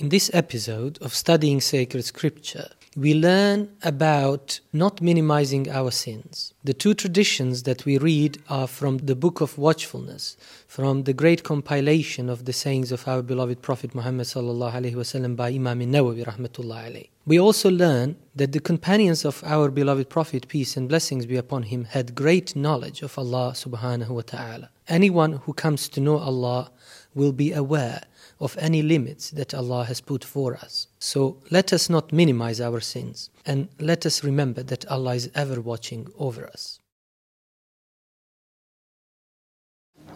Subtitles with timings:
[0.00, 6.54] In this episode of studying sacred scripture, we learn about not minimizing our sins.
[6.64, 11.42] The two traditions that we read are from the book of watchfulness, from the great
[11.42, 17.06] compilation of the sayings of our beloved Prophet Muhammad wasallam by Imam Nawawi rahmatullah.
[17.26, 21.64] We also learn that the companions of our beloved Prophet, peace and blessings be upon
[21.64, 24.70] him, had great knowledge of Allah subhanahu wa ta'ala.
[24.88, 26.70] Anyone who comes to know Allah
[27.14, 28.04] will be aware
[28.40, 30.86] of any limits that Allah has put for us.
[30.98, 35.60] So let us not minimize our sins and let us remember that Allah is ever
[35.60, 36.80] watching over us.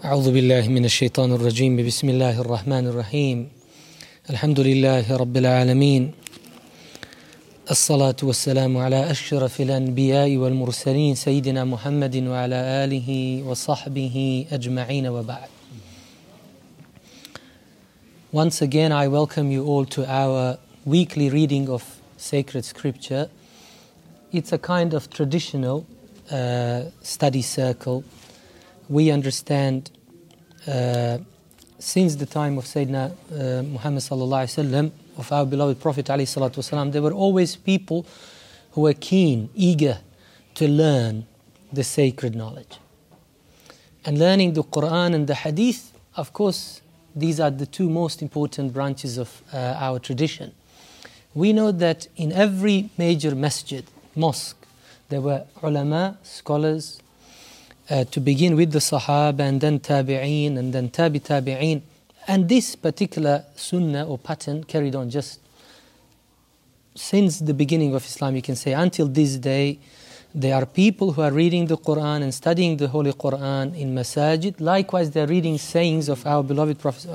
[0.04, 3.48] أعوذ بالله من الشيطان الرجيم بسم الله الرحمن الرحيم
[4.30, 6.12] الحمد لله رب العالمين
[7.70, 12.54] الصلاة والسلام على أشرف الأنبياء والمرسلين سيدنا محمد وعلى
[12.84, 15.53] آله وصحبه أجمعين وبعد
[18.34, 23.30] Once again, I welcome you all to our weekly reading of sacred scripture.
[24.32, 25.86] It's a kind of traditional
[26.32, 28.02] uh, study circle.
[28.88, 29.92] We understand
[30.66, 31.18] uh,
[31.78, 37.12] since the time of Sayyidina uh, Muhammad sallallahu of our beloved Prophet alayhi there were
[37.12, 38.04] always people
[38.72, 39.98] who were keen, eager
[40.56, 41.24] to learn
[41.72, 42.80] the sacred knowledge.
[44.04, 46.80] And learning the Quran and the Hadith, of course,
[47.14, 50.52] these are the two most important branches of uh, our tradition.
[51.34, 53.84] We know that in every major masjid,
[54.14, 54.56] mosque,
[55.08, 57.00] there were ulama, scholars,
[57.90, 61.82] uh, to begin with the Sahaba and then Tabi'een and then Tabi Tabi'een.
[62.26, 65.40] And this particular sunnah or pattern carried on just
[66.94, 69.78] since the beginning of Islam, you can say, until this day.
[70.36, 74.60] There are people who are reading the Quran and studying the Holy Quran in masajid.
[74.60, 77.08] Likewise, they are reading sayings of our beloved Prophet,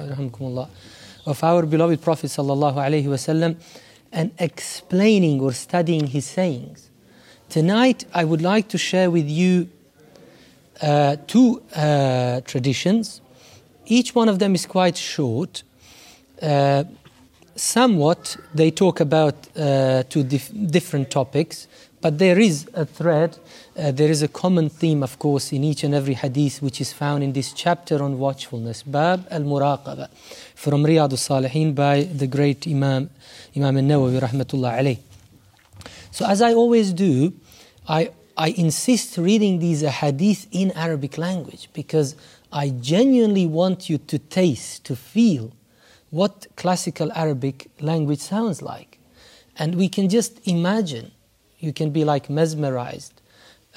[1.26, 3.58] of our beloved Prophet sallallahu alaihi wasallam,
[4.14, 6.90] and explaining or studying his sayings.
[7.50, 9.68] Tonight, I would like to share with you
[10.82, 13.20] uh, two uh, traditions.
[13.86, 15.64] Each one of them is quite short.
[16.42, 16.86] Uh,
[17.58, 21.68] somewhat, they talk about uh, two dif- different topics.
[22.02, 23.38] But there is a thread,
[23.78, 26.94] uh, there is a common theme, of course, in each and every hadith which is
[26.94, 30.10] found in this chapter on watchfulness, Bab al Muraqaba,
[30.56, 33.10] from Riyadh al Salihin by the great Imam,
[33.56, 35.00] Imam al Nawawi, rahmatullah alayh.
[36.12, 37.34] So, as I always do,
[37.88, 42.16] I, I insist reading these hadith in Arabic language because
[42.52, 45.52] I genuinely want you to taste, to feel
[46.12, 49.00] what classical Arabic language sounds like.
[49.58, 51.12] And we can just imagine
[51.60, 53.22] you can be like mesmerized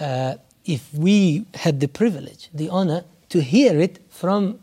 [0.01, 0.35] uh,
[0.65, 4.61] if we had the privilege, the honor to hear it from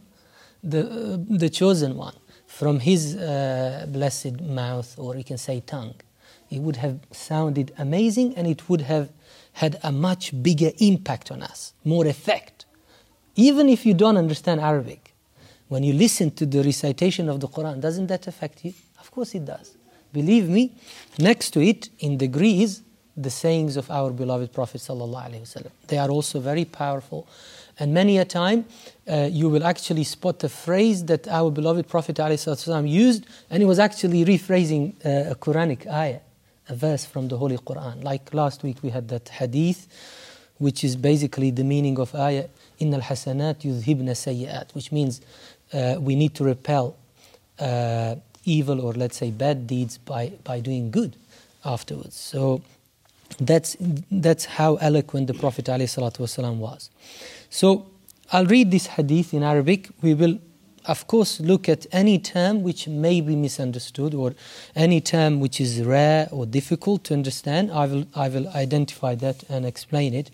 [0.63, 2.16] the, uh, the chosen one,
[2.47, 5.96] from his uh, blessed mouth, or you can say tongue.
[6.50, 9.09] It would have sounded amazing and it would have
[9.53, 12.66] had a much bigger impact on us, more effect.
[13.35, 15.13] Even if you don't understand Arabic,
[15.68, 18.74] when you listen to the recitation of the Quran, doesn't that affect you?
[19.00, 19.78] Of course it does.
[20.12, 20.74] Believe me,
[21.19, 22.81] next to it in degrees
[23.19, 25.71] the sayings of our beloved Prophet ﷺ.
[25.87, 27.28] They are also very powerful.
[27.78, 28.67] And many a time
[29.09, 33.67] uh, you will actually spot a phrase that our beloved Prophet ﷺ used, and he
[33.67, 36.21] was actually rephrasing uh, a Quranic ayah,
[36.69, 38.03] a verse from the Holy Quran.
[38.03, 39.87] Like last week we had that hadith,
[40.59, 42.49] which is basically the meaning of ayah,
[42.81, 45.21] إن الحسنات يذهبن سيئات, which means
[45.72, 46.97] uh, we need to repel
[47.61, 51.17] uh, evil or let's say bad deeds by, by doing good
[51.65, 52.17] afterwards.
[52.17, 52.62] So
[53.41, 53.77] that's,
[54.11, 56.91] that's how eloquent the Prophet ﷺ was.
[57.50, 57.87] So
[58.33, 59.89] I'll read this hadith in Arabic.
[60.03, 60.39] We will,
[60.87, 64.34] of course, look at any term which may be misunderstood or
[64.77, 67.71] any term which is rare or difficult to understand.
[67.72, 70.31] I will, I will identify that and explain it.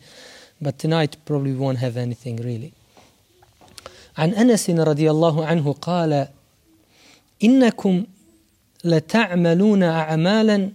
[0.60, 2.74] But tonight probably won't have anything really.
[4.18, 6.28] عن أنس رضي الله عنه قال
[7.44, 8.04] إنكم
[8.84, 10.72] لتعملون أعمالا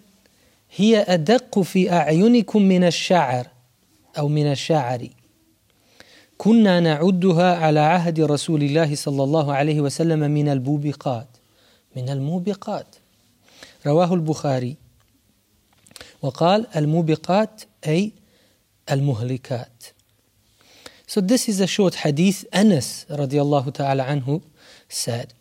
[0.76, 3.46] هي أدق في أعينكم من الشعر
[4.18, 5.08] أو من الشعر.
[6.38, 11.28] كنا نعدها على عهد رسول الله صلى الله عليه وسلم من الموبقات.
[11.96, 12.96] من الموبقات.
[13.86, 14.76] رواه البخاري.
[16.22, 18.12] وقال الموبقات أي
[18.90, 19.84] المهلكات.
[21.06, 22.44] So this is a short hadith.
[22.52, 24.42] Anas radiallahu ta'ala anhu
[24.88, 25.34] said,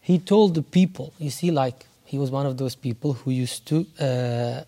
[0.00, 3.66] he told the people, you see, like he was one of those people who used
[3.66, 4.64] to uh,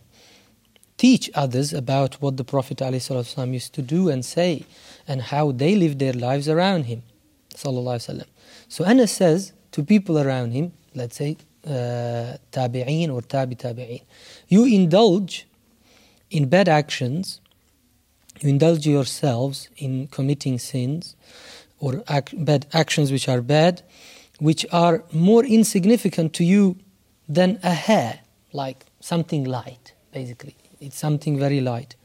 [0.96, 4.64] teach others about what the Prophet ﷺ used to do and say
[5.08, 7.02] and how they lived their lives around him.
[7.56, 11.36] So Anas says to people around him, let's say
[11.66, 12.36] uh,
[13.10, 14.02] or tabi tabi'een.
[14.46, 15.48] You indulge
[16.30, 17.40] in bad actions,
[18.40, 21.16] you indulge yourselves in committing sins
[21.80, 23.82] or ac- bad actions which are bad,
[24.38, 26.76] which are more insignificant to you
[27.34, 28.20] than a hair,
[28.52, 30.56] like something light, basically.
[30.81, 31.96] It's something very light.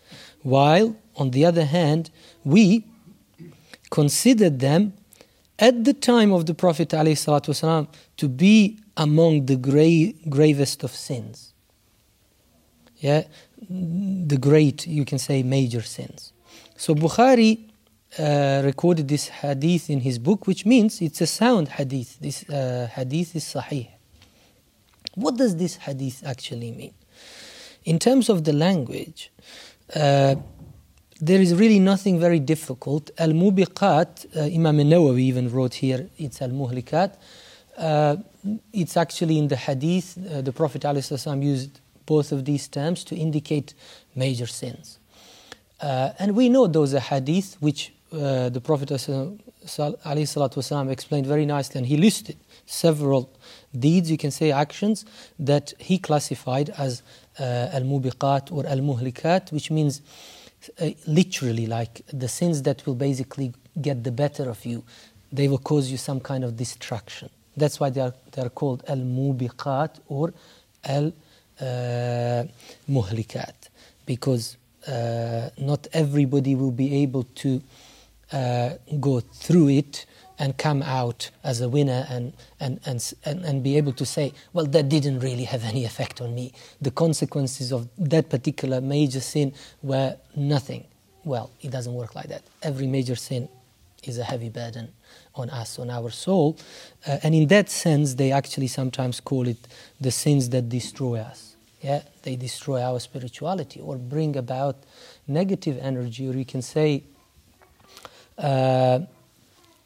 [0.44, 2.10] While, on the other hand,
[2.44, 2.86] we
[3.90, 4.94] considered them
[5.60, 7.88] at the time of the Prophet ﷺ
[8.18, 11.54] to be among the gra- gravest of sins.
[12.98, 13.24] Yeah,
[13.70, 16.34] the great, you can say, major sins.
[16.76, 17.70] So Bukhari
[18.18, 22.20] uh, recorded this hadith in his book, which means it's a sound hadith.
[22.20, 23.90] This uh, hadith is sahih.
[25.18, 26.94] What does this hadith actually mean?
[27.86, 29.32] In terms of the language,
[29.96, 30.36] uh,
[31.20, 33.10] there is really nothing very difficult.
[33.18, 37.16] Al Mubiqat, uh, Imam Nawawi even wrote here, it's Al Muhlikat.
[37.76, 38.18] Uh,
[38.72, 43.16] it's actually in the hadith, uh, the Prophet ﷺ used both of these terms to
[43.16, 43.74] indicate
[44.14, 45.00] major sins.
[45.82, 51.80] Uh, and we know those are hadith which uh, the Prophet ﷺ explained very nicely,
[51.80, 52.38] and he listed
[52.68, 53.32] several
[53.80, 55.06] deeds, you can say actions,
[55.40, 57.02] that he classified as
[57.40, 60.02] uh, al mubiqat or al muhlikat, which means
[60.82, 64.84] uh, literally like the sins that will basically get the better of you.
[65.32, 67.30] They will cause you some kind of destruction.
[67.56, 70.34] That's why they are, they are called al mubiqat or
[70.84, 71.14] al
[72.88, 73.70] muhlikat,
[74.06, 74.58] because
[74.88, 77.62] uh, not everybody will be able to
[78.32, 78.70] uh,
[79.00, 80.06] go through it
[80.40, 84.34] and come out as a winner and, and, and, and, and be able to say,
[84.54, 86.54] well, that didn't really have any effect on me.
[86.82, 90.86] The consequences of that particular major sin were nothing.
[91.24, 92.44] Well, it doesn't work like that.
[92.62, 93.50] Every major sin
[94.04, 94.90] is a heavy burden
[95.36, 96.58] on us, on our soul.
[97.06, 99.68] Uh, and in that sense, they actually sometimes call it
[100.00, 101.56] the sins that destroy us.
[101.82, 104.78] Yeah, they destroy our spirituality or bring about
[105.28, 107.04] negative energy, or you can say,
[108.38, 109.00] uh,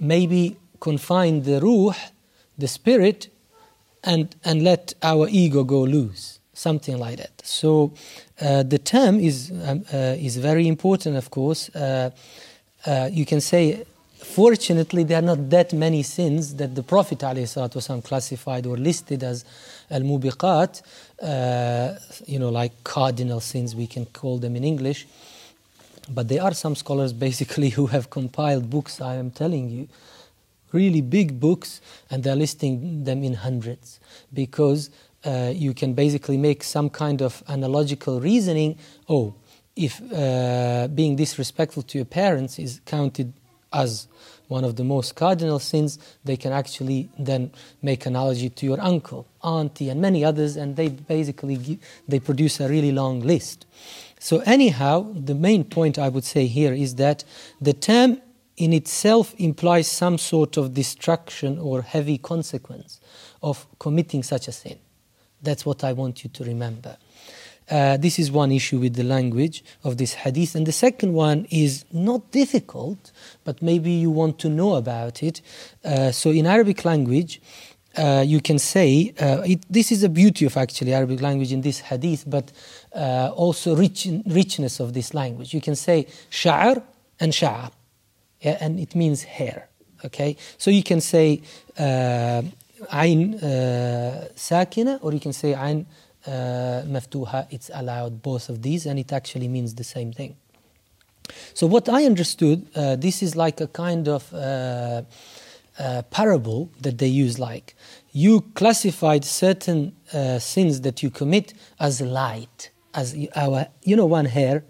[0.02, 1.94] maybe confine the ruh,
[2.58, 3.30] the spirit,
[4.04, 7.42] and, and let our ego go loose, something like that.
[7.46, 7.94] So
[8.42, 11.70] uh, the term is, um, uh, is very important, of course.
[11.70, 12.10] Uh,
[12.86, 18.04] uh you can say, fortunately, there are not that many sins that the Prophet ﷺ
[18.04, 19.46] classified or listed as
[19.92, 20.82] al mubiqat,
[21.22, 21.94] uh,
[22.26, 25.06] you know, like cardinal sins, we can call them in English.
[26.14, 29.88] But there are some scholars basically who have compiled books, I am telling you,
[30.72, 34.00] really big books, and they're listing them in hundreds
[34.34, 34.90] because
[35.24, 38.78] uh, you can basically make some kind of analogical reasoning.
[39.08, 39.36] Oh,
[39.76, 43.34] if uh, being disrespectful to your parents is counted
[43.72, 44.08] as
[44.48, 49.26] one of the most cardinal sins, they can actually then make analogy to your uncle,
[49.42, 53.66] auntie, and many others, and they basically give, they produce a really long list.
[54.24, 57.24] So, anyhow, the main point I would say here is that
[57.60, 58.22] the term
[58.56, 63.00] in itself implies some sort of destruction or heavy consequence
[63.42, 64.78] of committing such a sin.
[65.42, 66.98] That's what I want you to remember.
[67.68, 70.54] Uh, this is one issue with the language of this hadith.
[70.54, 73.12] And the second one is not difficult,
[73.44, 75.42] but maybe you want to know about it.
[75.84, 77.42] Uh, so, in Arabic language,
[77.98, 81.62] uh, you can say uh, it, this is the beauty of actually Arabic language in
[81.62, 82.52] this hadith, but
[82.96, 85.54] uh, also rich, richness of this language.
[85.54, 86.82] You can say sha'r
[87.20, 87.72] and sha'r,
[88.42, 89.70] yeah, and it means hair.
[90.04, 91.42] Okay, so you can say
[91.78, 92.42] uh,
[92.92, 95.86] ayn uh, sakina, or you can say ayn
[96.26, 96.32] uh,
[96.88, 97.48] maftuha.
[97.52, 100.36] It's allowed both of these, and it actually means the same thing.
[101.54, 104.30] So what I understood, uh, this is like a kind of
[106.10, 107.76] parable that they use like
[108.12, 114.27] you classified certain uh, sins that you commit as light as our you know one
[114.27, 114.65] hair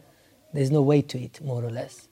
[0.53, 2.09] there's no weight to it more or less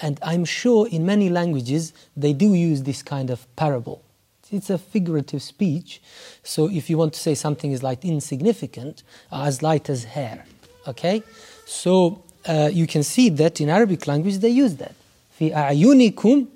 [0.00, 4.02] and i'm sure in many languages they do use this kind of parable
[4.50, 6.00] it's a figurative speech
[6.42, 10.44] so if you want to say something is like insignificant as light as hair
[10.86, 11.22] okay
[11.66, 14.94] so uh, you can see that in arabic language they use that
[15.38, 16.46] في أعينكم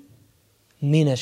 [0.80, 1.16] min.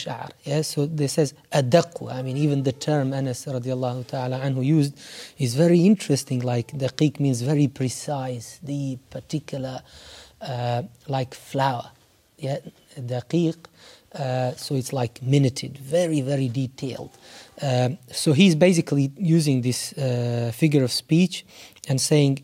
[0.44, 2.12] Yeah, so this says adaqu.
[2.12, 4.98] I mean, even the term Anas radiallahu ta'ala anhu used
[5.38, 6.40] is very interesting.
[6.40, 9.82] Like daqiq means very precise, the particular,
[10.40, 11.90] uh, like flour.
[12.38, 12.58] Yeah,
[12.98, 13.56] daqiq.
[14.14, 17.10] Uh, so it's like minuted, very, very detailed.
[17.60, 21.44] Um, so he's basically using this uh, figure of speech
[21.86, 22.42] and saying,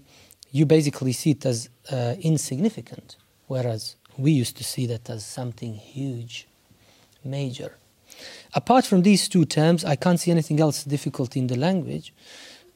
[0.51, 3.17] you basically see it as uh, insignificant,
[3.47, 6.47] whereas we used to see that as something huge
[7.25, 7.77] major.
[8.55, 12.13] Apart from these two terms, I can't see anything else difficult in the language.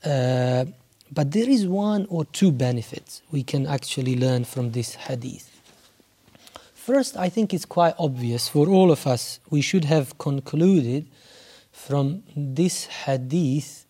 [0.05, 0.65] Uh,
[1.13, 5.51] but there is one or two benefits we can actually learn from this hadith.
[6.75, 11.07] First, I think it's quite obvious for all of us, we should have concluded
[11.73, 13.87] from this hadith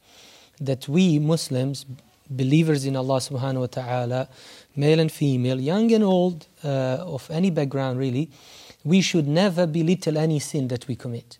[0.60, 1.84] that we Muslims,
[2.28, 4.28] believers in Allah subhanahu wa ta'ala,
[4.74, 8.30] male and female, young and old, uh, of any background really,
[8.85, 11.37] we should never belittle any sin that we commit.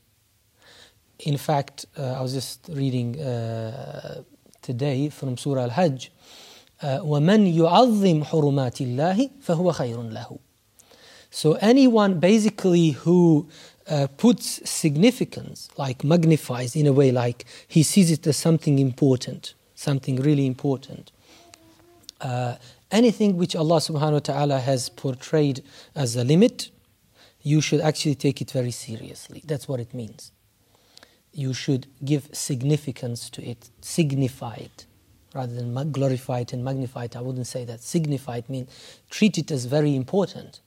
[1.20, 4.24] In fact, uh, I was just reading uh,
[4.62, 6.12] today from Surah Al Hajj
[6.84, 10.40] وَمَنْ يُعَظِّمْ حُرُمَاتِ اللَّهِ فَهُوَ خَيْرٌ لَهُ
[11.30, 13.48] So anyone basically who
[13.88, 19.54] uh, puts significance, like magnifies in a way, like he sees it as something important,
[19.76, 21.12] something really important.
[22.20, 22.56] Uh,
[22.92, 25.64] anything which Allah subhanahu wa ta'ala has portrayed
[25.96, 26.70] as a limit,
[27.53, 29.41] you should actually take it very seriously.
[29.51, 30.33] That's what it means
[31.37, 34.87] you should give significance to it, signify it,
[35.35, 37.15] rather than glorify it and magnify it.
[37.15, 37.83] I wouldn't say that.
[37.83, 38.71] Signify it means
[39.11, 40.61] treat it as very important.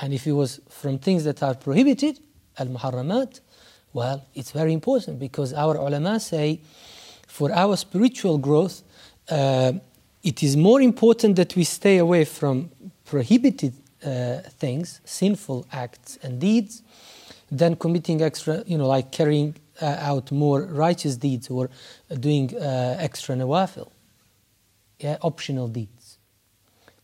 [0.00, 2.18] And if it was from things that are prohibited,
[2.58, 3.40] al muharramat,
[3.92, 6.62] well, it's very important because our ulama say
[7.28, 8.82] for our spiritual growth,
[9.28, 9.72] uh,
[10.22, 12.70] it is more important that we stay away from
[13.04, 16.82] prohibited uh, things, sinful acts and deeds,
[17.50, 21.68] than committing extra, you know, like carrying uh, out more righteous deeds or
[22.18, 23.90] doing uh, extra nawafil,
[24.98, 26.18] yeah, optional deeds.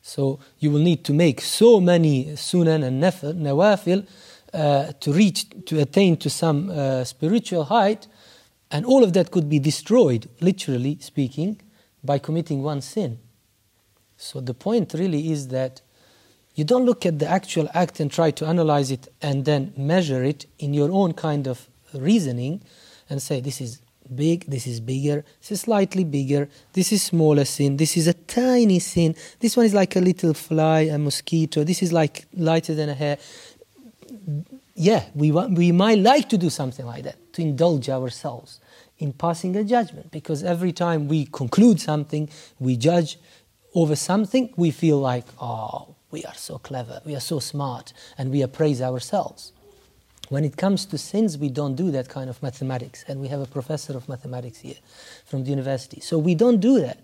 [0.01, 4.07] So you will need to make so many sunan and nawafil
[4.55, 8.07] uh, to reach, to attain to some uh, spiritual height,
[8.71, 11.61] and all of that could be destroyed, literally speaking,
[12.03, 13.19] by committing one sin.
[14.17, 15.83] So the point really is that
[16.59, 20.25] you don't look at the actual act and try to analyze it and then measure
[20.25, 22.61] it in your own kind of reasoning
[23.09, 23.81] and say this is
[24.13, 28.13] big, this is bigger, this is slightly bigger, this is smaller sin, this is a
[28.13, 32.75] tiny sin, this one is like a little fly, a mosquito, this is like lighter
[32.75, 33.19] than a hair.
[34.75, 38.59] Yeah, we, we might like to do something like that, to indulge ourselves
[38.99, 43.17] in passing a judgment, because every time we conclude something, we judge
[43.77, 48.31] over something, we feel like, oh, we are so clever, we are so smart, and
[48.31, 49.53] we appraise ourselves.
[50.29, 53.05] When it comes to sins, we don't do that kind of mathematics.
[53.09, 54.77] And we have a professor of mathematics here
[55.25, 56.01] from the university.
[56.01, 56.99] So we don't do that.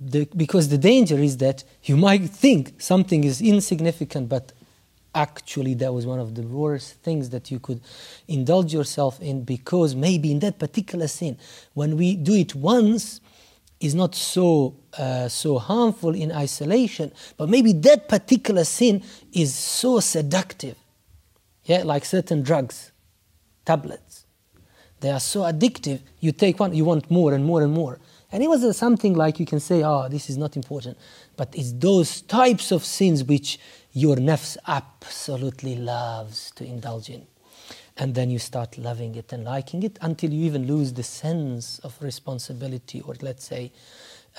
[0.00, 4.52] The, because the danger is that you might think something is insignificant, but
[5.14, 7.80] actually that was one of the worst things that you could
[8.28, 11.36] indulge yourself in because maybe in that particular sin,
[11.74, 13.20] when we do it once,
[13.80, 19.02] is not so uh, so harmful in isolation, but maybe that particular sin
[19.32, 20.76] is so seductive
[21.68, 22.92] yeah, like certain drugs,
[23.64, 24.24] tablets.
[25.00, 28.00] They are so addictive, you take one, you want more and more and more.
[28.32, 30.98] And it was something like you can say, oh, this is not important.
[31.36, 33.58] But it's those types of sins which
[33.92, 37.26] your nafs absolutely loves to indulge in.
[37.98, 41.80] And then you start loving it and liking it until you even lose the sense
[41.80, 43.72] of responsibility, or let's say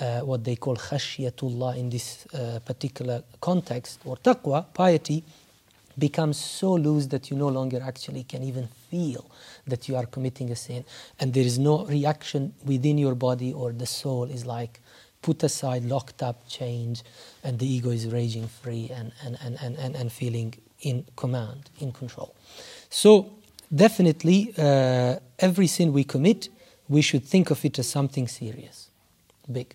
[0.00, 5.22] uh, what they call khashiyatullah in this uh, particular context, or taqwa, piety
[5.98, 9.30] becomes so loose that you no longer actually can even feel
[9.66, 10.84] that you are committing a sin.
[11.18, 14.80] And there is no reaction within your body or the soul is like
[15.22, 17.02] put aside locked up chained
[17.44, 21.68] and the ego is raging free and, and, and, and, and, and feeling in command
[21.80, 22.34] in control.
[22.88, 23.32] So
[23.74, 26.48] definitely uh, every sin we commit
[26.88, 28.88] we should think of it as something serious
[29.50, 29.74] big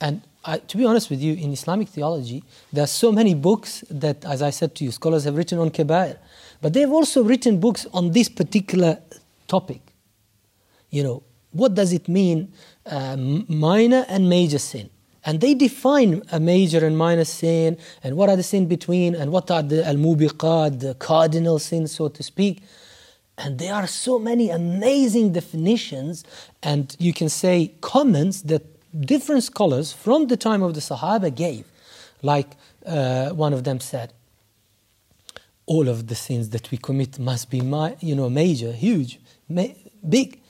[0.00, 3.84] and I, to be honest with you, in Islamic theology, there are so many books
[3.90, 6.18] that, as I said to you, scholars have written on kabair,
[6.62, 8.98] but they've also written books on this particular
[9.46, 9.80] topic.
[10.90, 12.52] You know, what does it mean,
[12.86, 14.90] uh, minor and major sin?
[15.24, 19.32] And they define a major and minor sin, and what are the sin between, and
[19.32, 22.62] what are the al-mubiqat, the cardinal sins, so to speak.
[23.36, 26.24] And there are so many amazing definitions,
[26.62, 28.62] and you can say comments that
[28.98, 31.66] different scholars from the time of the Sahaba gave.
[32.22, 34.12] Like uh, one of them said,
[35.66, 37.58] all of the sins that we commit must be,
[38.00, 39.74] you know, major, huge, ma-
[40.08, 40.40] big.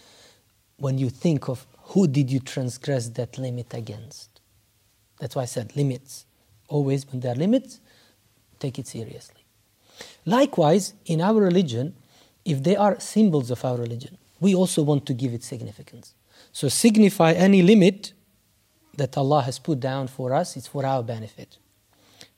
[0.77, 4.41] When you think of who did you transgress that limit against?
[5.19, 6.25] That's why I said limits.
[6.69, 7.81] Always, when there are limits,
[8.61, 9.43] take it seriously.
[10.25, 11.95] Likewise, in our religion,
[12.45, 16.15] if they are symbols of our religion, we also want to give it significance.
[16.53, 18.13] So, signify any limit
[18.98, 21.58] that Allah has put down for us, it's for our benefit.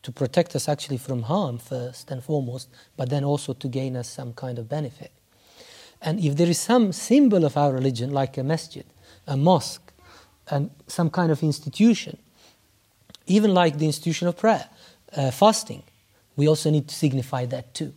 [0.04, 4.08] To protect us actually from harm first and foremost, but then also to gain us
[4.08, 5.12] some kind of benefit.
[6.02, 8.86] And if there is some symbol of our religion, like a masjid,
[9.28, 9.92] a mosque,
[10.50, 12.18] and some kind of institution,
[13.26, 14.70] even like the institution of prayer,
[15.18, 15.84] uh, fasting,
[16.36, 17.94] we also need to signify that too.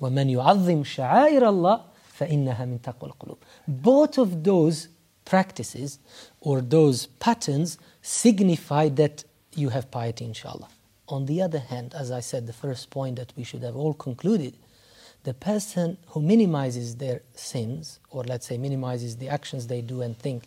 [0.00, 1.80] وَمَنْ يُعَظِّمْ شَعَائِرَ اللَّهِ
[2.18, 4.88] فَإِنَّهَا مِنْ تَقْوَى الْقُلُوبِ Both of those
[5.24, 5.98] practices
[6.41, 9.23] or those patterns signify that
[9.55, 10.69] you have piety, inshallah.
[11.07, 13.93] On the other hand, as I said, the first point that we should have all
[13.93, 14.53] concluded
[15.23, 20.17] the person who minimizes their sins, or let's say minimizes the actions they do and
[20.17, 20.43] think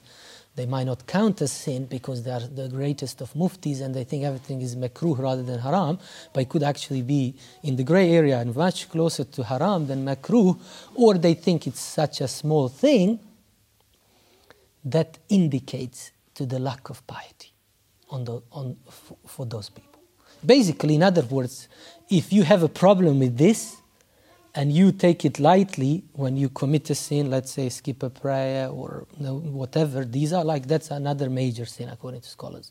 [0.54, 4.04] they might not count as sin because they are the greatest of muftis and they
[4.04, 5.98] think everything is makruh rather than haram,
[6.32, 10.04] but it could actually be in the gray area and much closer to haram than
[10.04, 10.58] makruh,
[10.94, 13.18] or they think it's such a small thing
[14.84, 17.52] that indicates to the lack of piety
[18.10, 18.76] on the, on,
[19.26, 20.00] for those people.
[20.44, 21.68] Basically, in other words,
[22.10, 23.82] if you have a problem with this,
[24.54, 28.68] and you take it lightly when you commit a sin, let's say skip a prayer
[28.68, 32.70] or whatever, these are like that's another major sin according to scholars.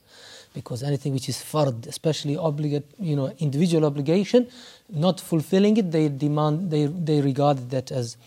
[0.54, 4.48] Because anything which is fard, especially obligate, you know, individual obligation,
[4.90, 8.18] not fulfilling it, they demand, they, they regard that as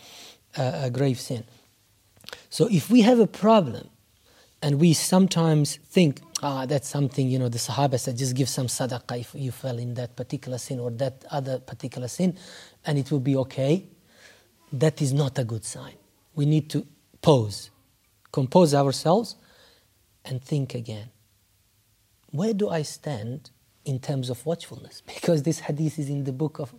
[0.57, 1.45] a, a grave sin.
[2.49, 3.89] So if we have a problem
[4.61, 8.67] and we sometimes think, ah, that's something, you know, the Sahaba said, just give some
[8.67, 12.37] sadaqah if you fell in that particular sin or that other particular sin
[12.85, 13.85] and it will be okay,
[14.73, 15.95] that is not a good sign.
[16.35, 16.85] We need to
[17.21, 17.69] pause,
[18.31, 19.35] compose ourselves,
[20.23, 21.09] and think again.
[22.31, 23.51] Where do I stand
[23.85, 25.01] in terms of watchfulness?
[25.15, 26.73] Because this hadith is in the book of,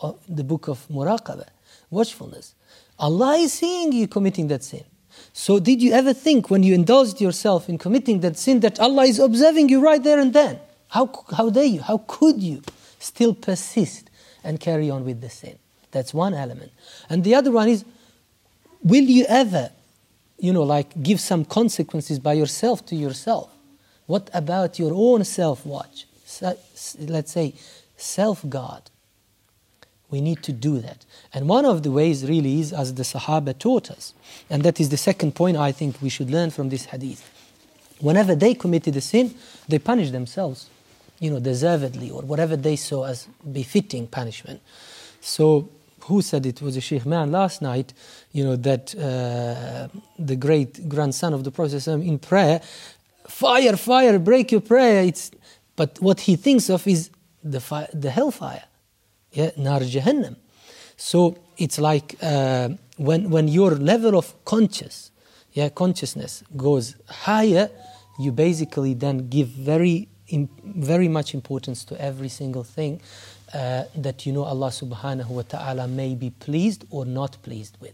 [0.00, 1.48] of the book of muraqabah,
[1.90, 2.54] watchfulness.
[2.98, 4.84] Allah is seeing you committing that sin.
[5.32, 9.04] So, did you ever think when you indulged yourself in committing that sin that Allah
[9.04, 10.58] is observing you right there and then?
[10.88, 11.80] How, how dare you?
[11.80, 12.62] How could you
[13.02, 14.10] still persist
[14.44, 15.58] and carry on with the sin.
[15.90, 16.72] That's one element.
[17.08, 17.84] And the other one is
[18.82, 19.70] will you ever,
[20.38, 23.50] you know, like give some consequences by yourself to yourself?
[24.06, 26.06] What about your own self watch?
[26.98, 27.54] let's say
[27.96, 28.82] self guard.
[30.12, 31.04] We need to do that.
[31.34, 34.14] And one of the ways really is as the Sahaba taught us.
[34.48, 37.28] And that is the second point I think we should learn from this hadith.
[37.98, 39.34] Whenever they committed a sin,
[39.68, 40.68] they punished themselves
[41.22, 44.60] you know, deservedly or whatever they saw as befitting punishment.
[45.20, 45.68] So,
[46.00, 47.92] who said it was a Sheikh man last night,
[48.32, 49.86] you know, that uh,
[50.18, 52.60] the great grandson of the Prophet in prayer,
[53.28, 55.04] fire, fire, break your prayer.
[55.04, 55.30] It's,
[55.76, 57.10] but what he thinks of is
[57.44, 58.64] the, fire, the hellfire,
[59.32, 60.36] yeah, nar jahannam.
[60.96, 65.10] So it's like uh, when, when your level of conscious,
[65.52, 67.70] yeah, consciousness goes higher,
[68.18, 70.08] you basically then give very
[70.64, 73.00] very much importance to every single thing
[73.52, 77.92] uh, that you know Allah subhanahu wa ta'ala may be pleased or not pleased with.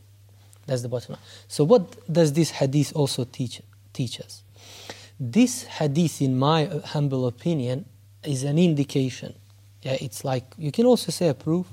[0.66, 1.22] That's the bottom line.
[1.48, 4.42] So, what does this hadith also teach, teach us?
[5.18, 7.87] This hadith, in my humble opinion,
[8.22, 9.35] is an indication.
[9.82, 11.66] Yeah, it's like, you can also say a proof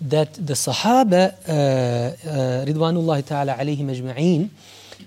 [0.00, 4.50] that the Sahaba, uh, uh, Ridwanullah ta'ala alayhim ajma'een,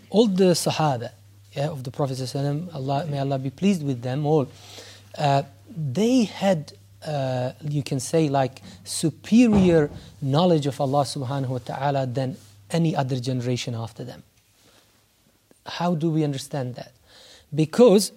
[0.09, 1.11] all the Sahaba,
[1.53, 2.19] yeah, of the Prophet
[2.73, 4.47] Allah, may Allah be pleased with them all,
[5.17, 5.43] uh,
[5.75, 6.73] they had,
[7.05, 12.37] uh, you can say, like superior knowledge of Allah subhanahu wa ta'ala than
[12.71, 14.23] any other generation after them.
[15.65, 16.91] How do we understand that?
[17.53, 18.11] Because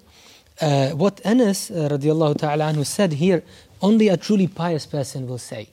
[0.61, 3.43] uh, what Anas uh, radiallahu ta'ala anhu said here,
[3.81, 5.71] only a truly pious person will say.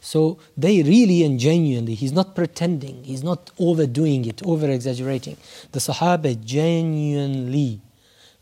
[0.00, 5.36] So they really and genuinely, he's not pretending, he's not overdoing it, over exaggerating.
[5.72, 7.80] The Sahaba genuinely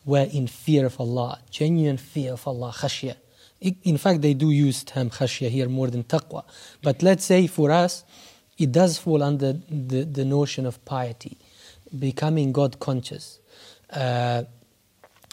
[0.04, 3.16] were in fear of Allah, genuine fear of Allah, khashya.
[3.60, 6.44] In fact, they do use term khashya here more than taqwa.
[6.82, 8.04] But let's say for us,
[8.58, 11.38] it does fall under the, the notion of piety,
[11.98, 13.40] becoming God conscious.
[13.90, 14.44] Uh,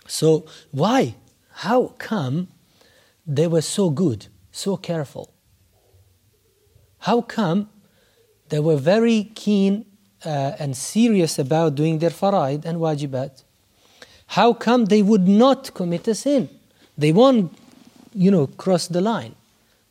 [0.07, 1.15] so, why?
[1.51, 2.47] How come
[3.25, 5.31] they were so good, so careful?
[6.99, 7.69] How come
[8.49, 9.85] they were very keen
[10.25, 13.43] uh, and serious about doing their faraid and wajibat?
[14.27, 16.49] How come they would not commit a sin?
[16.97, 17.57] They won't,
[18.13, 19.35] you know, cross the line,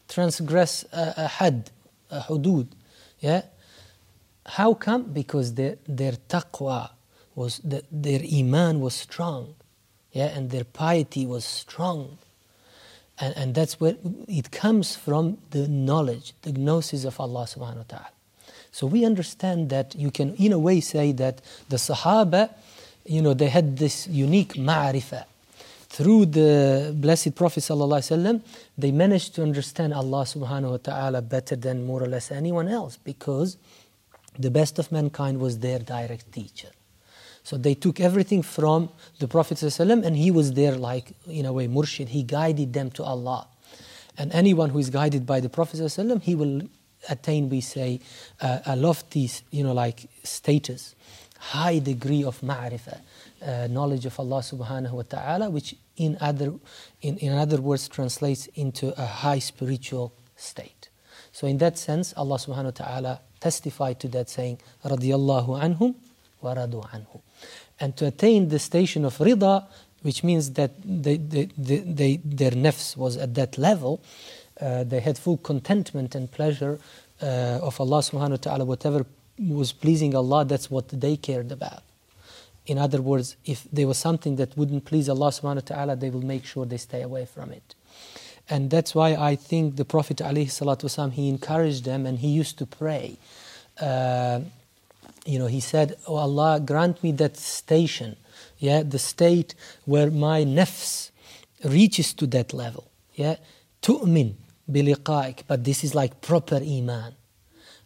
[0.09, 1.70] transgress a, a had,
[2.11, 2.66] a hudud.
[3.20, 3.42] Yeah?
[4.46, 5.12] How come?
[5.12, 6.90] Because their, their taqwa
[7.35, 9.55] was, the, their iman was strong.
[10.12, 12.18] Yeah, and their piety was strong.
[13.18, 13.96] And, and that's where
[14.29, 18.09] it comes from the knowledge, the gnosis of Allah subhanahu wa ta'ala.
[18.72, 22.51] So we understand that you can, in a way, say that the Sahaba,
[23.05, 25.25] you know, they had this unique ma'rifah.
[25.90, 28.40] Through the Blessed Prophet ﷺ,
[28.79, 32.96] they managed to understand Allah subhanahu wa ta'ala better than more or less anyone else
[32.96, 33.59] because
[34.38, 36.70] the best of mankind was their direct teacher.
[37.44, 41.52] So they took everything from the Prophet ﷺ and he was there like, in a
[41.52, 42.09] way, murshid.
[42.09, 43.48] He guided them to Allah.
[44.16, 46.62] And anyone who is guided by the Prophet ﷺ, he will
[47.09, 48.00] attain, we say,
[48.40, 50.94] a lofty, you know, like status,
[51.38, 53.00] high degree of ma'rifah,
[53.44, 56.55] uh, knowledge of Allah subhanahu wa ta'ala, which in other,
[57.00, 60.88] in, in other words translates into a high spiritual state.
[61.33, 65.96] So in that sense, Allah subhanahu wa ta'ala testified to that saying, radiyallahu anhum
[66.40, 67.20] wa radu anhu
[67.83, 69.66] and to attain the station of rida,
[70.03, 74.01] which means that they, they, they, their nafs was at that level,
[74.61, 76.79] uh, they had full contentment and pleasure
[77.21, 79.05] uh, of Allah subhanahu wa ta'ala, whatever
[79.38, 81.83] was pleasing Allah, that's what they cared about.
[82.66, 86.11] In other words, if there was something that wouldn't please Allah subhanahu wa ta'ala, they
[86.11, 87.75] will make sure they stay away from it.
[88.49, 92.66] And that's why I think the Prophet alayhi he encouraged them and he used to
[92.66, 93.16] pray.
[93.81, 94.40] Uh,
[95.25, 98.15] you know, he said, Oh Allah, grant me that station,
[98.58, 101.12] yeah, the state where my nafs
[101.63, 102.89] reaches to that level.
[103.13, 103.36] Yeah,
[103.82, 104.36] tu'min
[104.71, 107.15] biliqa'ik, but this is like proper iman.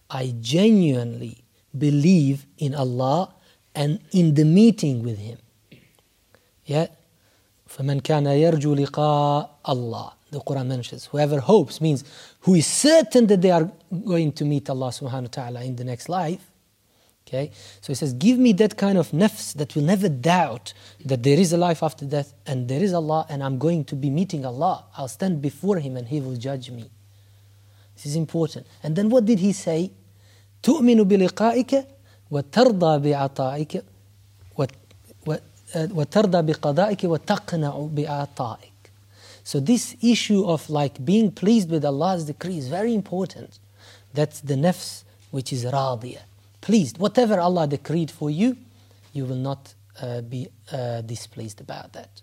[0.10, 1.44] I genuinely
[1.78, 3.34] believe in Allah
[3.74, 5.38] and in the meeting with Him.
[6.65, 6.88] Yeah,
[7.67, 12.04] فَمَنْ كَانَ يَرْجُو لِقَاءَ اللَّهِ The Quran mentions, whoever hopes means
[12.41, 13.72] who is certain that they are
[14.06, 16.52] going to meet Allah subhanahu wa ta'ala in the next life.
[17.32, 20.74] Okay, so he says, Give me that kind of nafs that will never doubt
[21.06, 23.96] that there is a life after death and there is Allah and I'm going to
[23.96, 24.84] be meeting Allah.
[24.98, 26.89] I'll stand before Him and He will judge me.
[27.96, 28.67] This is important.
[28.84, 29.91] And then what did He say?
[30.63, 31.88] تؤمن بلقائك
[32.32, 33.84] وترضى بعطائك
[35.76, 38.72] وترضى بقضائك وتقنع بعطائك.
[39.44, 43.58] So this issue of like being pleased with Allah's decree is very important.
[44.13, 46.24] That's the nafs which is radiyah
[46.66, 46.98] pleased.
[46.98, 48.57] Whatever Allah decreed for you,
[49.12, 52.20] you will not uh, be uh, displeased about that.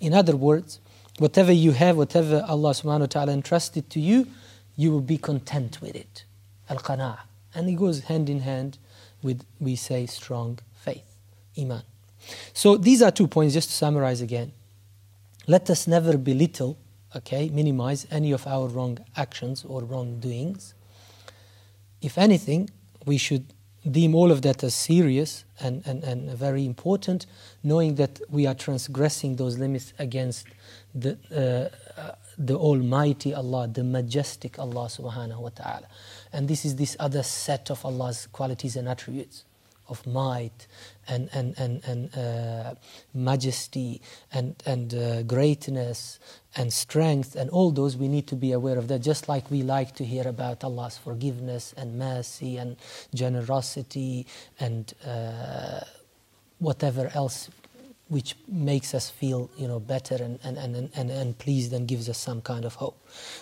[0.00, 0.80] In other words,
[1.18, 4.26] whatever you have, whatever Allah subhanahu wa ta'ala entrusted to you,
[4.74, 6.24] you will be content with it.
[6.68, 7.20] Al qana'ah.
[7.54, 8.78] And it goes hand in hand
[9.22, 11.08] with, we say, strong faith,
[11.56, 11.82] iman.
[12.52, 14.50] So these are two points, just to summarize again.
[15.46, 16.76] Let us never belittle,
[17.14, 20.74] okay, minimize any of our wrong actions or wrong doings.
[22.02, 22.68] If anything,
[23.06, 23.46] we should
[23.90, 27.26] deem all of that as serious and, and, and very important,
[27.62, 30.46] knowing that we are transgressing those limits against
[30.94, 35.86] the, uh, the Almighty Allah, the majestic Allah subhanahu wa ta'ala.
[36.32, 39.44] And this is this other set of Allah's qualities and attributes
[39.88, 40.66] of might
[41.08, 42.74] and, and, and, and uh,
[43.14, 44.00] majesty
[44.32, 46.18] and, and uh, greatness
[46.56, 49.62] and strength and all those we need to be aware of that just like we
[49.62, 52.76] like to hear about Allah's forgiveness and mercy and
[53.14, 54.26] generosity
[54.58, 55.80] and uh,
[56.58, 57.50] whatever else
[58.08, 62.08] which makes us feel you know better and, and, and, and, and pleased and gives
[62.08, 62.96] us some kind of hope.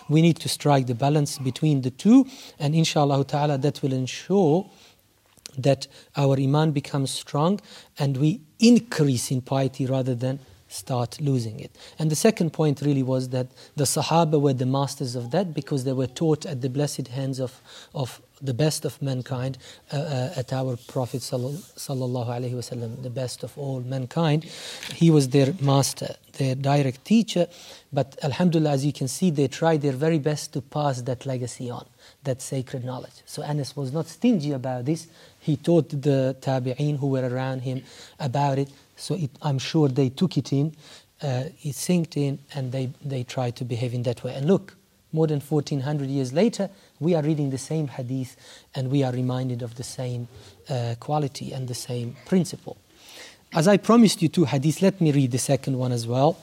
[0.09, 2.25] We need to strike the balance between the two
[2.57, 4.69] and inshallah ta'ala that will ensure
[5.57, 7.59] that our iman becomes strong
[7.97, 11.75] and we increase in piety rather than start losing it.
[11.99, 15.83] And the second point really was that the Sahaba were the masters of that because
[15.83, 17.61] they were taught at the blessed hands of,
[17.93, 19.57] of the best of mankind,
[19.91, 24.43] uh, uh, at our Prophet sallallahu alaihi wasallam, the best of all mankind.
[24.93, 27.47] He was their master, their direct teacher.
[27.93, 31.69] But Alhamdulillah, as you can see, they tried their very best to pass that legacy
[31.69, 31.85] on,
[32.25, 33.21] that sacred knowledge.
[33.25, 35.07] So Anas was not stingy about this.
[35.39, 37.83] He taught the tabi'een who were around him
[38.19, 38.69] about it.
[38.95, 40.75] So it, I'm sure they took it in,
[41.21, 44.33] uh, it sinked in, and they, they tried to behave in that way.
[44.33, 44.75] And look,
[45.11, 48.35] more than 1400 years later, we are reading the same hadith
[48.75, 50.27] and we are reminded of the same
[50.69, 52.77] uh, quality and the same principle.
[53.53, 56.37] As I promised you two hadiths, let me read the second one as well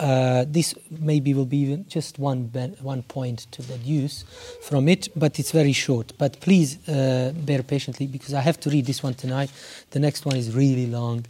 [0.00, 4.24] Uh, this maybe will be just one one point to deduce
[4.62, 6.14] from it, but it's very short.
[6.16, 9.50] But please uh, bear patiently because I have to read this one tonight.
[9.90, 11.26] The next one is really long.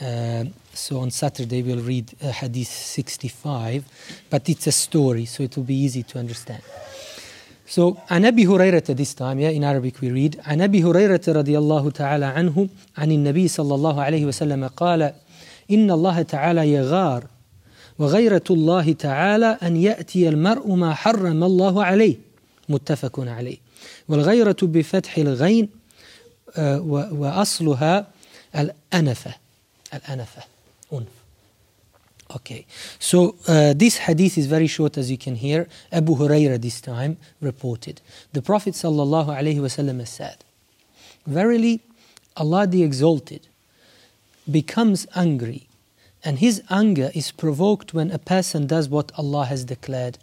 [0.00, 3.84] Uh, so on Saturday we'll read uh, Hadith 65,
[4.30, 6.62] but it's a story, so it will be easy to understand.
[7.66, 11.58] So عن أبي هريرة this time, yeah, in Arabic we read عن أبي هريرة رضي
[11.58, 15.14] الله تعالى عنه عن النبي صلى الله عليه وسلم قال
[15.70, 17.31] إن الله تعالى يغار
[17.98, 22.16] وغيرة الله تعالى أن يأتي المرء ما حرم الله عليه
[22.68, 23.56] متفق عليه
[24.08, 25.68] والغيرة بفتح الغين
[27.12, 28.06] وأصلها
[28.56, 29.34] الأنفة
[29.94, 30.42] الأنفة
[30.92, 31.18] أنف
[32.30, 32.66] Okay,
[32.98, 35.66] so uh, this hadith is very short as you can hear.
[35.90, 38.02] Abu Huraira this time reported.
[38.34, 40.44] The Prophet sallallahu alaihi wasallam said,
[41.26, 41.80] Verily,
[42.36, 43.48] Allah the Exalted
[44.50, 45.68] becomes angry,
[46.23, 50.17] and His anger is provoked when a person does what Allah has declared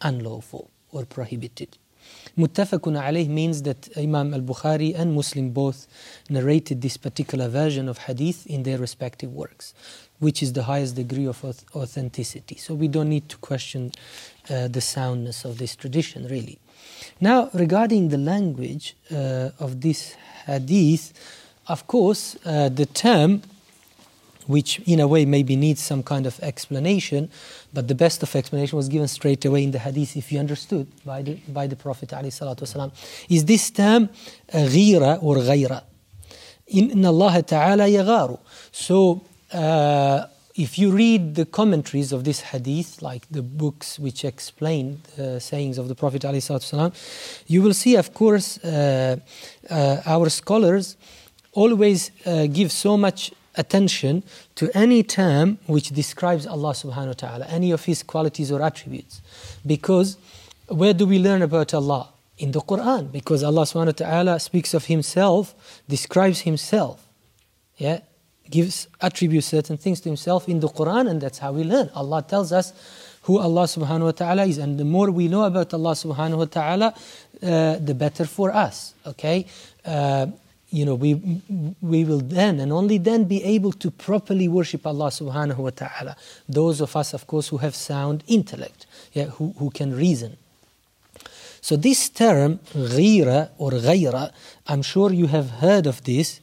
[0.00, 1.78] unlawful or prohibited.
[2.36, 5.86] Muttafaqun alayh means that Imam al Bukhari and Muslim both
[6.28, 9.72] narrated this particular version of hadith in their respective works,
[10.18, 12.56] which is the highest degree of authenticity.
[12.56, 13.92] So we don't need to question
[14.50, 16.58] uh, the soundness of this tradition, really.
[17.20, 20.14] Now, regarding the language uh, of this
[20.46, 21.12] hadith,
[21.68, 23.42] of course, uh, the term
[24.47, 27.29] which in a way maybe needs some kind of explanation,
[27.71, 30.87] but the best of explanation was given straight away in the hadith if you understood
[31.05, 32.91] by the, by the Prophet والسلام,
[33.29, 34.09] is this term
[34.51, 35.83] uh, ghira or ghayra.
[36.67, 38.39] In Allah Ta'ala yagharu.
[38.71, 39.21] So
[39.53, 45.39] uh, if you read the commentaries of this hadith, like the books which explain the
[45.39, 49.15] sayings of the Prophet ﷺ, you will see, of course, uh,
[49.69, 50.97] uh, our scholars
[51.53, 54.22] always uh, give so much attention
[54.56, 59.20] to any term which describes Allah subhanahu wa ta'ala, any of His qualities or attributes.
[59.66, 60.16] Because
[60.68, 62.08] where do we learn about Allah?
[62.36, 65.54] In the Quran, because Allah subhanahu wa ta'ala speaks of Himself,
[65.88, 67.06] describes Himself,
[67.76, 68.00] yeah,
[68.50, 71.90] gives attributes certain things to Himself in the Quran, and that's how we learn.
[71.94, 72.72] Allah tells us
[73.22, 76.44] who Allah subhanahu wa ta'ala is, and the more we know about Allah subhanahu wa
[76.44, 76.94] ta'ala,
[77.42, 78.94] uh, the better for us.
[79.06, 79.46] Okay,
[79.84, 80.26] uh,
[80.74, 81.14] you know, we,
[81.80, 86.16] we will then and only then be able to properly worship Allah subhanahu wa ta'ala.
[86.48, 90.36] Those of us, of course, who have sound intellect, yeah, who, who can reason.
[91.60, 94.32] So this term, ghira or ghayra,
[94.66, 96.40] I'm sure you have heard of this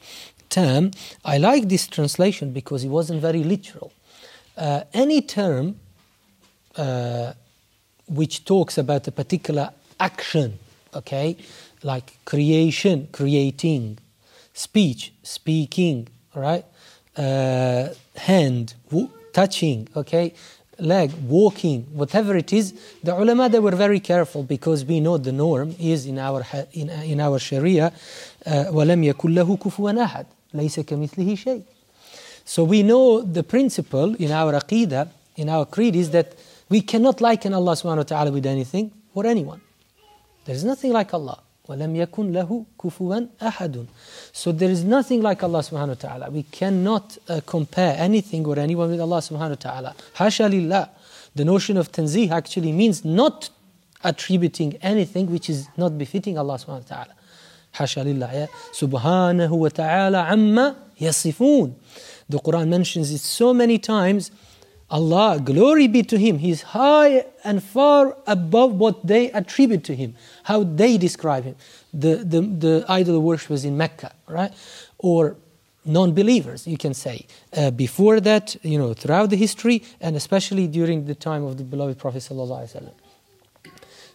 [0.50, 0.92] term.
[1.26, 3.92] I like this translation because it wasn't very literal.
[4.58, 5.76] Uh, any term
[6.78, 7.34] uh,
[8.08, 10.58] which talks about a particular action,
[10.96, 11.36] okay,
[11.84, 13.98] like creation, creating,
[14.53, 16.65] speech, speaking, right?
[17.17, 18.75] Uh, hand,
[19.33, 20.33] touching, okay?
[20.79, 22.75] Leg, walking, whatever it is.
[23.03, 26.91] The ulama they were very careful because we know the norm is in our in,
[26.91, 27.93] in our Sharia,
[28.47, 31.63] ولم يكن له كفوا أحد ليس كمثله شيء.
[32.45, 36.35] So we know the principle in our aqidah, in our creed, is that
[36.69, 39.61] we cannot liken Allah subhanahu wa ta'ala with anything or anyone.
[40.45, 41.41] There is nothing like Allah.
[41.72, 43.88] وَلَمْ يَكُنْ لَهُ كُفُوًا أَحَدٌ
[44.34, 46.30] So there is nothing like Allah subhanahu wa ta'ala.
[46.30, 49.96] We cannot uh, compare anything or anyone with Allah subhanahu wa ta'ala.
[50.14, 50.90] Hasha lillah.
[51.36, 53.50] The notion of tanzih actually means not
[54.04, 57.14] attributing anything which is not befitting Allah subhanahu wa ta'ala.
[57.72, 58.48] Hasha lillah.
[58.74, 61.74] Subhanahu wa ta'ala amma yasifun.
[62.30, 64.32] The Quran mentions it so many times
[64.92, 70.16] Allah, glory be to Him, He's high and far above what they attribute to Him,
[70.44, 71.56] how they describe Him.
[71.94, 74.52] The, the, the idol worshippers in Mecca, right?
[74.98, 75.38] Or
[75.86, 77.26] non believers, you can say.
[77.56, 81.64] Uh, before that, you know, throughout the history, and especially during the time of the
[81.64, 82.22] beloved Prophet.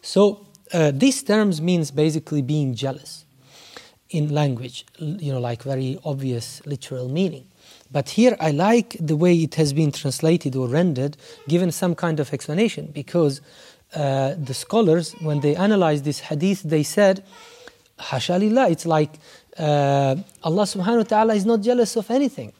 [0.03, 3.25] So, uh, these terms means basically being jealous
[4.11, 7.47] in language, you know, like very obvious literal meaning.
[7.91, 11.17] But here I like the way it has been translated or rendered,
[11.49, 13.41] given some kind of explanation, because
[13.95, 17.25] uh, the scholars, when they analyzed this hadith, they said,
[17.99, 19.15] Hashalillah, it's like
[19.59, 22.53] uh, Allah subhanahu wa ta'ala is not jealous of anything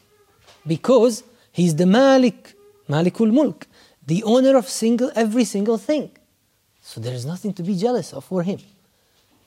[0.65, 2.55] because He's the Malik,
[2.87, 3.67] Malikul Mulk,
[4.05, 6.11] the owner of single every single thing.
[6.81, 8.59] So there is nothing to be jealous of for Him.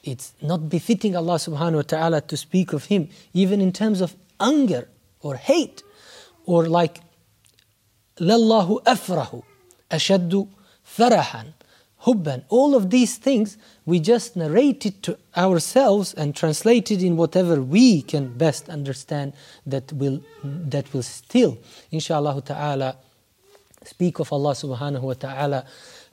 [0.03, 4.15] It's not befitting Allah subhanahu wa ta'ala to speak of Him, even in terms of
[4.41, 4.89] anger
[5.23, 5.83] or hate
[6.47, 7.01] or like
[8.19, 9.43] lallahu afrahu
[9.91, 10.49] ashaddu
[10.85, 11.53] farahan
[12.05, 12.45] hubban.
[12.49, 17.61] All of these things we just narrate it to ourselves and translate it in whatever
[17.61, 19.33] we can best understand
[19.67, 21.59] that will that will still
[21.91, 22.97] inshallah ta'ala
[23.85, 25.65] speak of Allah subhanahu wa ta'ala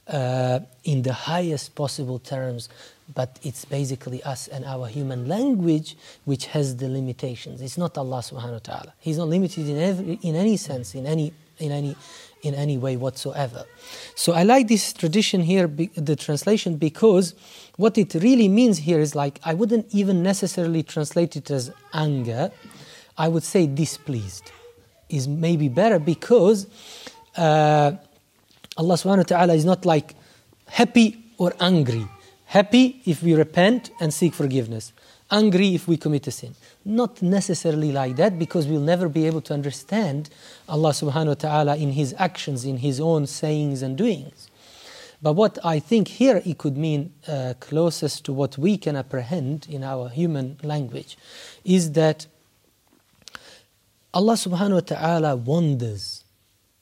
[0.08, 2.70] uh, in the highest possible terms
[3.13, 7.62] but it's basically us and our human language which has the limitations.
[7.62, 8.93] It's not Allah subhanahu wa ta'ala.
[9.00, 11.96] He's not limited in every in any sense, in any in any
[12.43, 13.65] in any way whatsoever.
[14.15, 17.34] So I like this tradition here, the translation, because
[17.78, 22.52] what it really means here is like I wouldn't even necessarily translate it as anger.
[23.17, 24.52] I would say displeased
[25.10, 26.67] is maybe better because
[27.36, 27.93] uh,
[28.76, 30.13] Allah subhanahu wa ta'ala is not like
[30.67, 32.06] happy or angry
[32.48, 34.94] Happy if we repent and seek forgiveness.
[35.30, 36.56] Angry if we commit a sin.
[36.86, 40.30] Not necessarily like that because we'll never be able to understand
[40.70, 44.50] Allah subhanahu wa ta'ala in His actions, in His own sayings and doings.
[45.22, 49.68] But what I think here it could mean uh, closest to what we can apprehend
[49.70, 51.18] in our human language
[51.66, 52.28] is that
[54.14, 56.24] Allah subhanahu wa ta'ala wonders.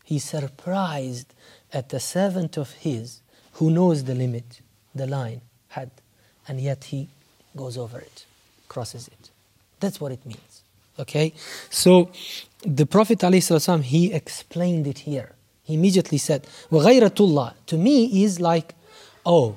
[0.04, 1.34] He's surprised
[1.74, 3.22] at the servant of his
[3.54, 4.62] who knows the limit,
[4.94, 5.42] the line,
[5.75, 5.91] had,
[6.49, 7.09] and yet he
[7.57, 8.25] goes over it,
[8.69, 9.31] crosses it.
[9.81, 10.63] That's what it means.
[10.99, 11.33] Okay?
[11.71, 12.11] So
[12.63, 15.33] the Prophet ﷺ, he explained it here.
[15.65, 18.75] He immediately said, وَغَيْرَةُ To me is like,
[19.25, 19.57] oh,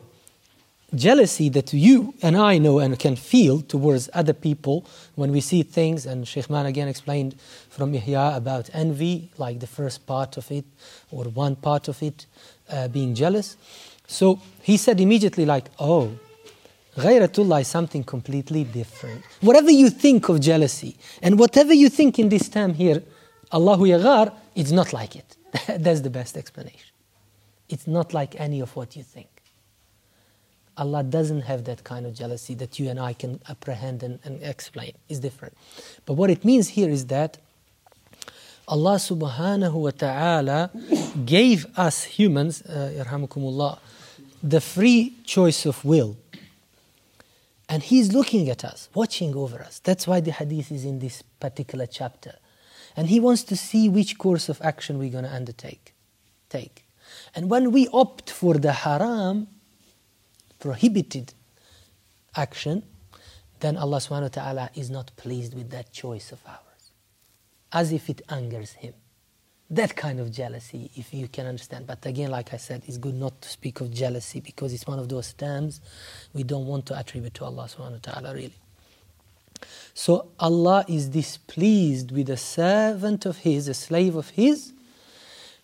[0.95, 5.63] jealousy that you and I know and can feel towards other people when we see
[5.63, 7.35] things, and Sheikh Man again explained
[7.69, 10.65] from Ihya about envy, like the first part of it,
[11.11, 12.25] or one part of it,
[12.69, 13.57] uh, being jealous.
[14.08, 16.18] So he said immediately, like, oh,
[16.96, 19.22] Ghayratullah is something completely different.
[19.40, 23.02] Whatever you think of jealousy, and whatever you think in this term here,
[23.52, 25.36] Allahu Yaghar, it's not like it.
[25.68, 26.90] That's the best explanation.
[27.68, 29.28] It's not like any of what you think.
[30.78, 34.42] Allah doesn't have that kind of jealousy that you and I can apprehend and, and
[34.42, 34.92] explain.
[35.08, 35.54] It's different.
[36.06, 37.38] But what it means here is that
[38.66, 40.70] Allah subhanahu wa ta'ala
[41.24, 43.04] gave us humans, uh,
[44.42, 46.16] the free choice of will.
[47.68, 49.80] And He's looking at us, watching over us.
[49.80, 52.36] That's why the hadith is in this particular chapter.
[52.96, 55.94] And He wants to see which course of action we're going to undertake.
[56.48, 56.84] Take.
[57.34, 59.48] And when we opt for the haram,
[60.58, 61.34] prohibited
[62.34, 62.82] action,
[63.60, 66.58] then Allah subhanahu wa ta'ala is not pleased with that choice of ours.
[67.72, 68.94] As if it angers Him
[69.69, 71.87] That kind of jealousy, if you can understand.
[71.87, 74.99] But again, like I said, it's good not to speak of jealousy because it's one
[74.99, 75.81] of those terms
[76.33, 78.53] we don't want to attribute to Allah subhanahu wa ta'ala really.
[79.93, 84.73] So Allah is displeased with a servant of His, a slave of His,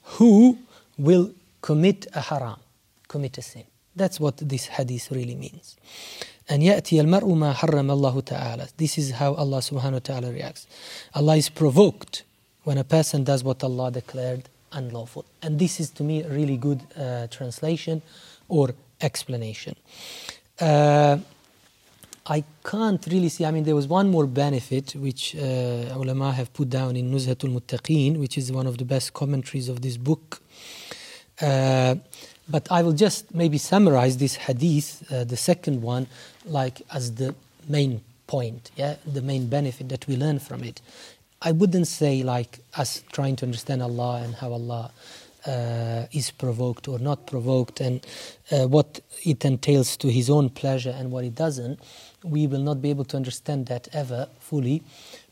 [0.03, 0.57] who
[0.97, 2.59] will commit a haram,
[3.07, 3.65] commit a sin.
[3.95, 5.75] That's what this hadith really means.
[6.47, 8.77] And يأتي المرء ما حرم الله تعالى.
[8.77, 10.65] This is how Allah subhanahu wa ta'ala reacts.
[11.13, 12.23] Allah is provoked
[12.64, 15.24] when a person does what Allah declared unlawful.
[15.42, 18.03] And this is to me a really good uh, translation
[18.48, 19.77] or explanation.
[20.61, 21.18] Uh,
[22.27, 25.40] I can't really see, I mean, there was one more benefit which uh,
[25.94, 29.83] ulama have put down in Nuzhatul Muttaqeen, which is one of the best commentaries of
[29.83, 30.40] this book.
[31.40, 31.96] Uh,
[32.48, 36.07] but I will just maybe summarize this hadith, uh, the second one,
[36.46, 37.35] like as the
[37.68, 40.81] main point, yeah, the main benefit that we learn from it.
[41.44, 44.90] I wouldn't say like us trying to understand Allah and how Allah
[45.46, 48.04] uh, is provoked or not provoked and
[48.50, 51.78] uh, what it entails to His own pleasure and what it doesn't.
[52.22, 54.83] We will not be able to understand that ever fully.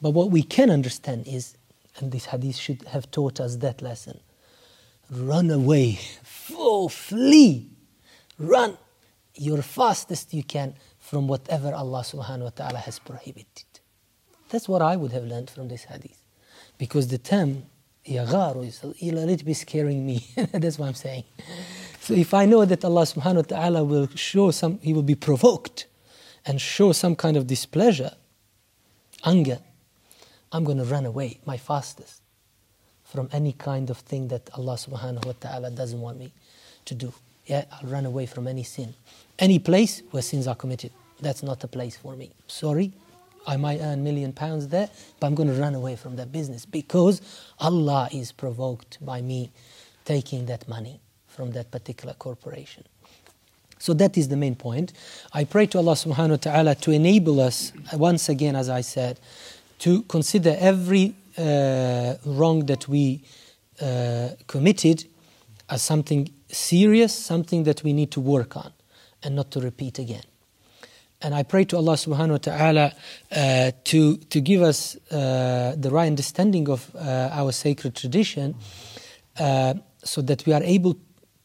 [0.03, 1.57] But what we can understand is,
[1.99, 4.21] and this hadith should have taught us that lesson
[5.11, 5.99] run away
[6.55, 7.69] Oh, flee,
[8.39, 8.77] run
[9.35, 13.72] your fastest you can from whatever Allah subhanahu wa ta'ala has prohibited.
[14.53, 16.19] That's what I would have learned from this hadith.
[16.77, 17.65] Because the term
[18.07, 20.27] yagharu is a little bit scaring me.
[20.53, 21.25] That's what I'm saying.
[22.01, 25.15] So if I know that Allah subhanahu wa ta'ala will show some, He will be
[25.15, 25.87] provoked
[26.45, 28.13] and show some kind of displeasure,
[29.25, 29.59] anger,
[30.53, 32.21] I'm going to run away my fastest
[33.05, 36.31] from any kind of thing that Allah subhanahu wa ta'ala doesn't want me
[36.85, 37.15] to do.
[37.47, 38.93] Yeah, I'll run away from any sin.
[39.39, 42.33] Any place where sins are committed, that's not a place for me.
[42.49, 42.93] Sorry,
[43.47, 46.65] I might earn million pounds there, but I'm going to run away from that business
[46.65, 47.21] because
[47.59, 49.51] Allah is provoked by me
[50.05, 52.85] taking that money from that particular corporation.
[53.79, 54.93] So that is the main point.
[55.33, 59.19] I pray to Allah subhanahu wa ta'ala to enable us, once again, as I said,
[59.81, 63.25] to consider every uh, wrong that we
[63.81, 65.05] uh, committed
[65.69, 68.73] as something serious, something that we need to work on
[69.23, 70.23] and not to repeat again.
[71.23, 72.93] And I pray to Allah subhanahu wa ta'ala
[73.31, 78.57] uh, to, to give us uh, the right understanding of uh, our sacred tradition
[79.39, 80.97] uh, so that we are able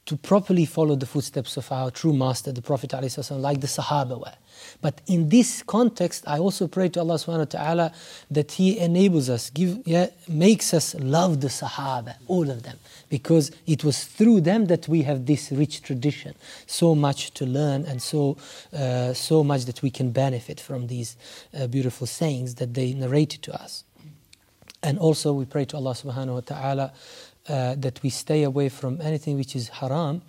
[0.07, 4.17] to properly follow the footsteps of our true master, the Prophet ﷺ, like the Sahaba
[4.17, 4.33] were.
[4.81, 7.91] But in this context, I also pray to Allah subhanahu wa ta'ala
[8.31, 12.79] that He enables us, give, yeah, makes us love the Sahaba, all of them,
[13.09, 16.35] because it was through them that we have this rich tradition,
[16.65, 18.37] so much to learn and so,
[18.73, 21.17] uh, so much that we can benefit from these
[21.53, 23.83] uh, beautiful sayings that they narrated to us.
[24.83, 26.93] And also we pray to Allah subhanahu wa ta'ala
[27.49, 30.21] uh, that we stay away from anything which is haram,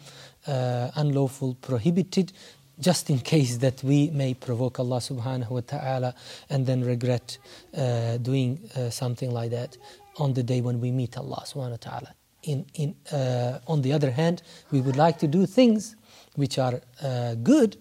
[0.47, 2.33] uh, unlawful, prohibited,
[2.81, 6.14] just in case that we may provoke Allah subhanahu wa ta'ala
[6.49, 7.39] and then regret
[7.77, 9.77] uh, doing uh, something like that
[10.19, 12.14] on the day when we meet Allah subhanahu wa ta'ala.
[12.45, 15.97] in, in, uh, on the other hand, we would like to do things
[16.37, 17.77] which are uh, good,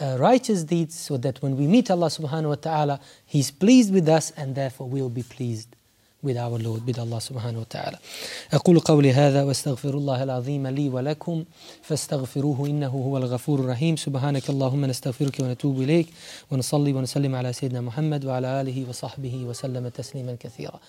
[0.00, 4.30] righteous deeds, so that when we meet Allah subhanahu wa ta'ala, He's pleased with us
[4.30, 5.76] and therefore we'll be pleased
[6.22, 7.98] with our Lord, with Allah سبحانه وتعالى.
[8.52, 11.44] أقول قولي هذا واستغفر الله العظيم لي ولكم
[11.82, 16.08] فاستغفروه إنه هو الغفور الرحيم سبحانك اللهم نستغفرك ونتوب إليك
[16.50, 20.80] ونصلي ونسلم على سيدنا محمد وعلى آله وصحبه وسلم تسليما كثيرا